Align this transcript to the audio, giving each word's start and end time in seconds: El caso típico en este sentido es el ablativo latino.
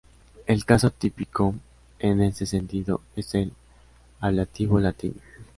El 0.47 0.65
caso 0.65 0.89
típico 0.89 1.53
en 1.99 2.21
este 2.21 2.47
sentido 2.47 3.01
es 3.15 3.35
el 3.35 3.53
ablativo 4.19 4.79
latino. 4.79 5.21